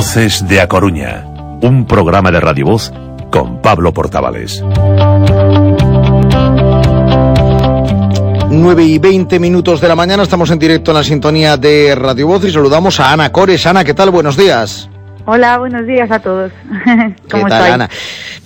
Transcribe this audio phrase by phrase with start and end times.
[0.00, 1.26] Voces de A Coruña,
[1.60, 2.90] un programa de Radio Voz
[3.30, 4.64] con Pablo Portavales.
[8.48, 12.28] 9 y 20 minutos de la mañana, estamos en directo en la sintonía de Radio
[12.28, 13.66] Voz y saludamos a Ana Cores.
[13.66, 14.08] Ana, ¿qué tal?
[14.08, 14.88] Buenos días.
[15.26, 16.52] Hola, buenos días a todos.
[17.30, 17.90] ¿Cómo ¿Qué tal, Ana?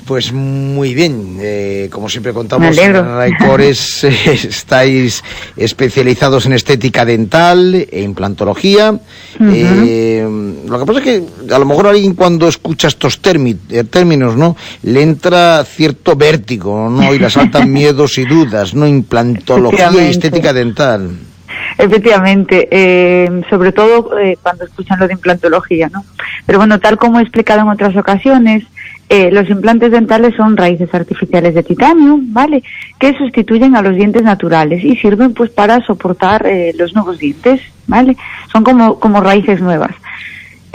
[0.07, 5.25] Pues muy bien, eh, como siempre contamos, en Raicores eh, estáis
[5.57, 8.99] especializados en estética dental e implantología.
[9.41, 10.27] eh,
[10.69, 14.57] lo que pasa es que a lo mejor alguien cuando escucha estos eh, términos, ¿no?
[14.83, 17.15] Le entra cierto vértigo, ¿no?
[17.15, 18.87] Y le saltan miedos y dudas, ¿no?
[18.87, 21.17] Implantología y estética dental.
[21.79, 26.05] Efectivamente, eh, sobre todo eh, cuando escuchan lo de implantología, ¿no?
[26.47, 28.65] Pero bueno, tal como he explicado en otras ocasiones,
[29.09, 32.63] eh, los implantes dentales son raíces artificiales de titanio, ¿vale?
[32.99, 37.61] Que sustituyen a los dientes naturales y sirven pues para soportar eh, los nuevos dientes,
[37.87, 38.17] ¿vale?
[38.51, 39.95] Son como, como raíces nuevas.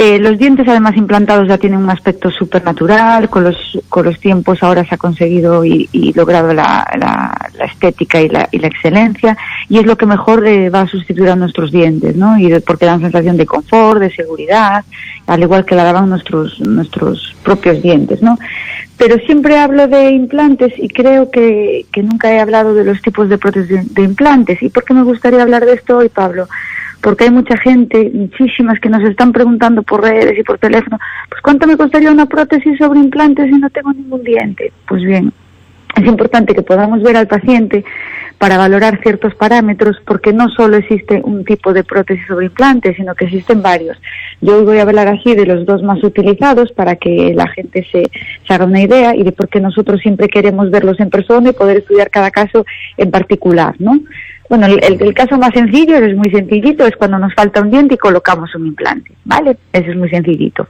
[0.02, 4.64] Eh, los dientes además implantados ya tienen un aspecto supernatural, con los, con los tiempos
[4.64, 9.78] ahora se ha conseguido y, logrado la, la, estética y la, y la excelencia y
[9.78, 12.40] es lo que mejor eh, va a sustituir a nuestros dientes, ¿no?
[12.40, 14.86] Y porque dan sensación de confort, de seguridad,
[15.28, 18.40] al igual que la daban nuestros, nuestros propios dientes, ¿no?
[18.98, 23.28] Pero siempre hablo de implantes y creo que, que nunca he hablado de los tipos
[23.28, 24.64] de prótesis de implantes.
[24.64, 26.48] ¿Y por qué me gustaría hablar de esto hoy, Pablo?
[27.02, 30.98] Porque hay mucha gente, muchísimas, que nos están preguntando por redes y por teléfono,
[31.30, 34.72] pues ¿cuánto me costaría una prótesis sobre implantes si no tengo ningún diente?
[34.88, 35.32] Pues bien,
[35.96, 37.84] es importante que podamos ver al paciente
[38.38, 43.14] para valorar ciertos parámetros, porque no solo existe un tipo de prótesis sobre implantes, sino
[43.14, 43.98] que existen varios.
[44.40, 47.86] Yo hoy voy a hablar así de los dos más utilizados para que la gente
[47.92, 48.04] se,
[48.48, 51.54] se haga una idea y de por qué nosotros siempre queremos verlos en persona y
[51.54, 54.00] poder estudiar cada caso en particular, ¿no?
[54.50, 57.98] Bueno, el, caso más sencillo, es muy sencillito, es cuando nos falta un diente y
[57.98, 59.56] colocamos un implante, ¿vale?
[59.72, 60.68] Eso es muy sencillito.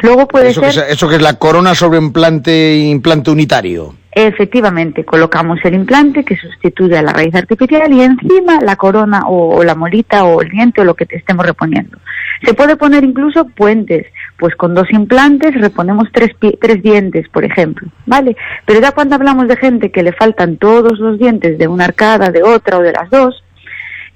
[0.00, 0.72] Luego puede eso ser...
[0.72, 3.94] Que es, eso que es la corona sobre implante, implante unitario.
[4.12, 9.62] Efectivamente, colocamos el implante que sustituye a la raíz artificial y encima la corona o,
[9.62, 11.96] la molita o el diente o lo que te estemos reponiendo.
[12.44, 14.06] Se puede poner incluso puentes,
[14.36, 18.36] pues con dos implantes reponemos tres, tres dientes, por ejemplo, ¿vale?
[18.66, 22.30] Pero ya cuando hablamos de gente que le faltan todos los dientes de una arcada,
[22.30, 23.44] de otra o de las dos,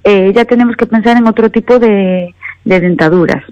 [0.03, 2.35] eh, ya tenemos que pensar en otro tipo de,
[2.65, 3.45] de dentaduras.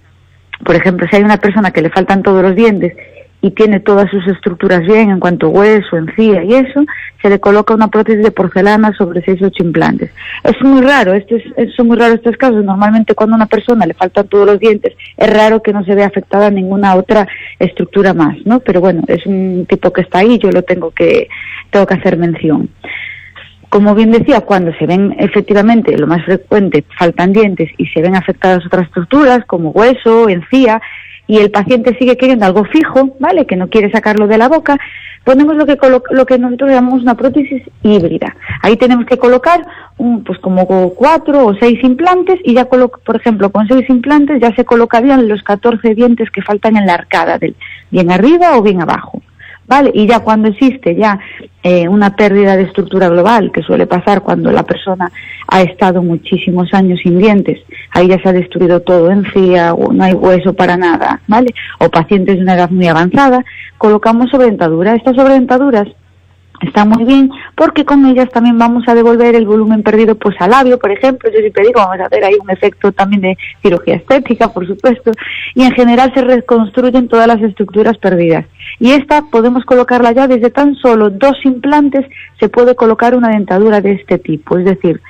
[0.64, 2.94] Por ejemplo, si hay una persona que le faltan todos los dientes
[3.42, 6.84] y tiene todas sus estructuras bien en cuanto a hueso, encía y eso,
[7.20, 10.10] se le coloca una prótesis de porcelana sobre seis o ocho implantes.
[10.44, 12.64] Es muy raro, esto es, son muy raros estos casos.
[12.64, 15.96] Normalmente cuando a una persona le faltan todos los dientes, es raro que no se
[15.96, 17.26] vea afectada ninguna otra
[17.58, 18.60] estructura más, ¿no?
[18.60, 21.28] Pero bueno, es un tipo que está ahí, yo lo tengo que,
[21.70, 22.70] tengo que hacer mención.
[23.70, 28.14] Como bien decía, cuando se ven efectivamente, lo más frecuente, faltan dientes y se ven
[28.14, 30.80] afectadas otras estructuras como hueso, encía,
[31.26, 33.46] y el paciente sigue queriendo algo fijo, ¿vale?
[33.46, 34.78] Que no quiere sacarlo de la boca,
[35.24, 35.78] ponemos lo que,
[36.10, 38.34] lo que nosotros llamamos una prótesis híbrida.
[38.62, 39.64] Ahí tenemos que colocar
[39.98, 44.54] un, pues como cuatro o seis implantes y ya por ejemplo, con seis implantes ya
[44.54, 47.54] se colocarían los 14 dientes que faltan en la arcada, del,
[47.90, 49.22] bien arriba o bien abajo.
[49.66, 49.90] ¿Vale?
[49.94, 51.18] Y ya cuando existe ya
[51.62, 55.10] eh, una pérdida de estructura global, que suele pasar cuando la persona
[55.48, 60.12] ha estado muchísimos años sin dientes, ahí ya se ha destruido todo, encía, no hay
[60.12, 61.54] hueso para nada, ¿vale?
[61.78, 63.44] O pacientes de una edad muy avanzada,
[63.78, 64.94] colocamos sobredentadura.
[64.94, 65.88] Estas sobredentaduras
[66.62, 70.50] está muy bien porque con ellas también vamos a devolver el volumen perdido pues al
[70.50, 73.96] labio, por ejemplo, yo siempre digo, vamos a ver ahí un efecto también de cirugía
[73.96, 75.10] estética, por supuesto,
[75.54, 78.46] y en general se reconstruyen todas las estructuras perdidas.
[78.78, 82.06] Y esta podemos colocarla ya desde tan solo dos implantes,
[82.38, 85.00] se puede colocar una dentadura de este tipo, es decir,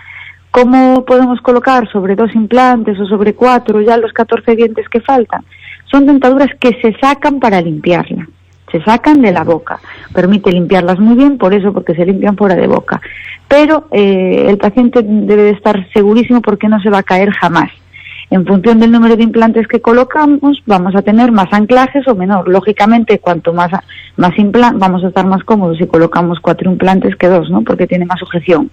[0.50, 5.44] ¿cómo podemos colocar sobre dos implantes o sobre cuatro ya los 14 dientes que faltan?
[5.90, 8.26] Son dentaduras que se sacan para limpiarla
[8.72, 9.78] se sacan de la boca.
[10.12, 13.00] Permite limpiarlas muy bien, por eso, porque se limpian fuera de boca.
[13.46, 17.70] Pero eh, el paciente debe de estar segurísimo porque no se va a caer jamás.
[18.32, 22.48] En función del número de implantes que colocamos, vamos a tener más anclajes o menor.
[22.48, 23.70] Lógicamente, cuanto más,
[24.16, 27.60] más implantes, vamos a estar más cómodos si colocamos cuatro implantes que dos, ¿no?
[27.60, 28.70] Porque tiene más sujeción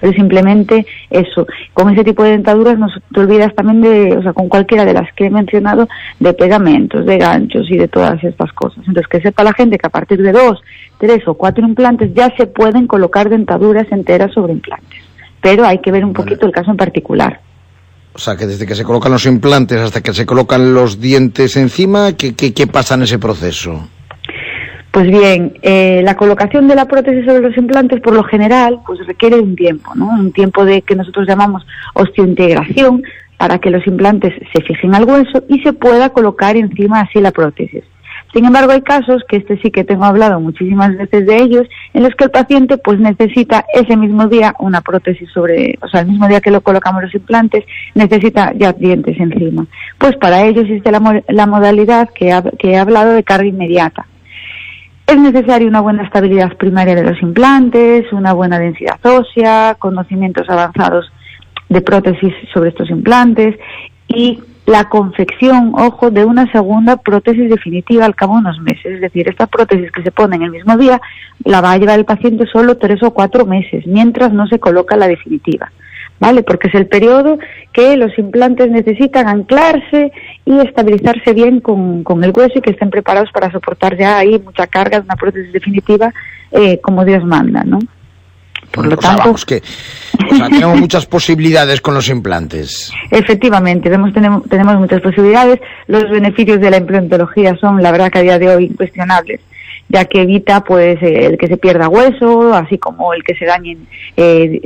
[0.00, 1.46] pero simplemente eso.
[1.74, 4.94] Con ese tipo de dentaduras no te olvidas también de, o sea, con cualquiera de
[4.94, 5.86] las que he mencionado,
[6.18, 8.78] de pegamentos, de ganchos y de todas estas cosas.
[8.78, 10.62] Entonces, que sepa la gente que a partir de dos,
[10.98, 15.04] tres o cuatro implantes ya se pueden colocar dentaduras enteras sobre implantes.
[15.42, 17.40] Pero hay que ver un poquito el caso en particular.
[18.14, 21.56] O sea, que desde que se colocan los implantes hasta que se colocan los dientes
[21.56, 23.88] encima, ¿qué, qué, qué pasa en ese proceso?
[24.90, 28.98] Pues bien, eh, la colocación de la prótesis sobre los implantes, por lo general, pues
[29.06, 30.08] requiere un tiempo, ¿no?
[30.08, 33.02] Un tiempo de que nosotros llamamos osteointegración.
[33.38, 37.32] para que los implantes se fijen al hueso y se pueda colocar encima así la
[37.32, 37.82] prótesis.
[38.32, 42.02] Sin embargo, hay casos, que este sí que tengo hablado muchísimas veces de ellos, en
[42.02, 46.08] los que el paciente pues necesita ese mismo día una prótesis sobre, o sea, el
[46.08, 47.64] mismo día que lo colocamos los implantes,
[47.94, 49.66] necesita ya dientes encima.
[49.98, 54.06] Pues para ello existe la, la modalidad que, que he hablado de carga inmediata.
[55.06, 61.12] Es necesaria una buena estabilidad primaria de los implantes, una buena densidad ósea, conocimientos avanzados
[61.68, 63.58] de prótesis sobre estos implantes
[64.08, 68.86] y la confección, ojo, de una segunda prótesis definitiva al cabo de unos meses.
[68.86, 71.00] Es decir, esta prótesis que se pone en el mismo día
[71.44, 74.96] la va a llevar el paciente solo tres o cuatro meses, mientras no se coloca
[74.96, 75.72] la definitiva.
[76.20, 76.44] ¿Vale?
[76.44, 77.38] Porque es el periodo
[77.72, 80.12] que los implantes necesitan anclarse
[80.44, 84.38] y estabilizarse bien con, con el hueso y que estén preparados para soportar ya ahí
[84.38, 86.12] mucha carga de una prótesis definitiva
[86.52, 87.80] eh, como Dios manda, ¿no?
[88.72, 89.62] Por lo tanto, que
[90.28, 92.90] tenemos muchas posibilidades con los implantes.
[93.10, 94.12] Efectivamente, tenemos,
[94.48, 95.60] tenemos muchas posibilidades.
[95.86, 99.40] Los beneficios de la implantología son, la verdad, que a día de hoy incuestionables
[99.88, 103.44] ya que evita pues eh, el que se pierda hueso, así como el que se
[103.44, 103.86] dañen,
[104.16, 104.60] eh,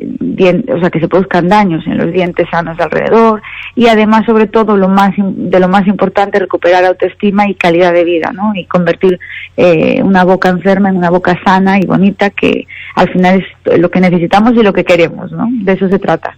[0.72, 3.42] o sea, que se produzcan daños en los dientes sanos de alrededor
[3.74, 8.04] y además sobre todo lo más de lo más importante recuperar autoestima y calidad de
[8.04, 8.54] vida, ¿no?
[8.54, 9.18] Y convertir
[9.56, 13.90] eh, una boca enferma en una boca sana y bonita que al final es lo
[13.90, 15.48] que necesitamos y lo que queremos, ¿no?
[15.50, 16.36] De eso se trata.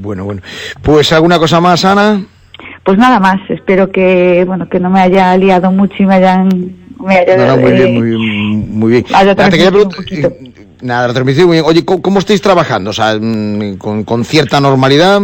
[0.00, 0.40] Bueno, bueno.
[0.82, 2.24] Pues alguna cosa más, Ana.
[2.84, 3.38] Pues nada más.
[3.50, 6.85] Espero que bueno que no me haya liado mucho y me hayan
[7.56, 9.04] muy bien, muy bien, muy bien.
[10.82, 11.64] Nada, muy bien.
[11.64, 12.90] Oye, ¿cómo, estáis trabajando?
[12.90, 15.20] O sea, mm, con, cierta normalidad.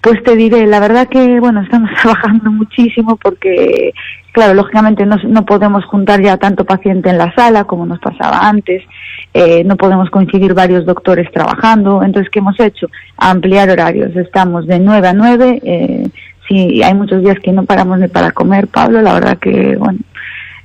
[0.00, 3.92] Pues te diré, la verdad que, bueno, estamos trabajando muchísimo porque,
[4.32, 8.48] claro, lógicamente no, no podemos juntar ya tanto paciente en la sala como nos pasaba
[8.48, 8.82] antes,
[9.34, 12.88] eh, no podemos coincidir varios doctores trabajando, entonces, ¿qué hemos hecho?
[13.16, 16.08] Ampliar horarios, estamos de 9 a 9, eh,
[16.48, 19.98] sí, hay muchos días que no paramos ni para comer, Pablo, la verdad que, bueno,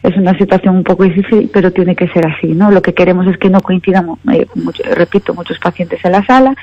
[0.03, 2.71] es una situación un poco difícil, pero tiene que ser así, ¿no?
[2.71, 4.47] Lo que queremos es que no coincidamos, eh,
[4.95, 6.55] repito, muchos pacientes en la sala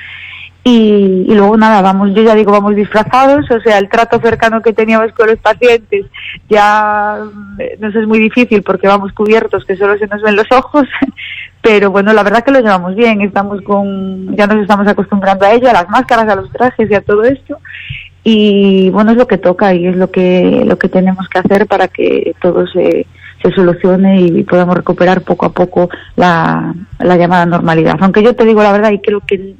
[0.63, 4.73] y, luego nada, vamos, yo ya digo, vamos disfrazados, o sea, el trato cercano que
[4.73, 6.05] teníamos con los pacientes
[6.49, 7.17] ya
[7.59, 10.85] eh, nos es muy difícil porque vamos cubiertos que solo se nos ven los ojos,
[11.61, 15.53] pero bueno, la verdad que lo llevamos bien, estamos con, ya nos estamos acostumbrando a
[15.53, 17.57] ello, a las máscaras, a los trajes y a todo esto
[18.23, 21.67] y bueno, es lo que toca y es lo que, lo que tenemos que hacer
[21.67, 23.07] para que todo se
[23.41, 27.95] se solucione y podamos recuperar poco a poco la, la llamada normalidad.
[27.99, 29.55] Aunque yo te digo la verdad y creo que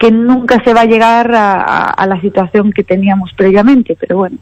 [0.00, 4.38] que nunca se va a llegar a, la situación que teníamos previamente, pero bueno,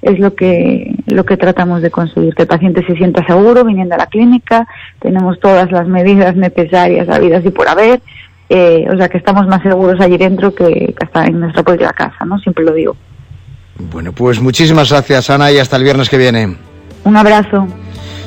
[0.00, 3.94] es lo que lo que tratamos de conseguir, que el paciente se sienta seguro viniendo
[3.94, 4.66] a la clínica,
[5.00, 8.00] tenemos todas las medidas necesarias habidas y por haber,
[8.48, 12.24] eh, o sea que estamos más seguros allí dentro que, hasta en nuestra propia casa,
[12.24, 12.38] ¿no?
[12.38, 12.96] Siempre lo digo.
[13.92, 16.56] Bueno, pues muchísimas gracias Ana y hasta el viernes que viene.
[17.04, 17.68] Un abrazo.